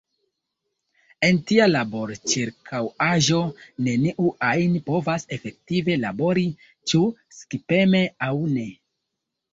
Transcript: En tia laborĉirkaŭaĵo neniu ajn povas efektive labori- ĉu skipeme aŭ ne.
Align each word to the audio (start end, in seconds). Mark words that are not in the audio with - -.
En 1.27 1.35
tia 1.51 1.65
laborĉirkaŭaĵo 1.71 3.41
neniu 3.89 4.31
ajn 4.49 4.79
povas 4.89 5.29
efektive 5.37 5.99
labori- 6.07 6.47
ĉu 6.93 7.03
skipeme 7.43 8.05
aŭ 8.31 8.33
ne. 8.57 8.69